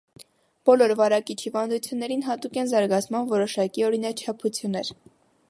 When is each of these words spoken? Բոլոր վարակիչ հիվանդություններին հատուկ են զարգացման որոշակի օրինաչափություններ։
Բոլոր 0.69 0.93
վարակիչ 1.01 1.35
հիվանդություններին 1.43 2.25
հատուկ 2.29 2.59
են 2.63 2.73
զարգացման 2.73 3.29
որոշակի 3.35 3.87
օրինաչափություններ։ 3.91 4.93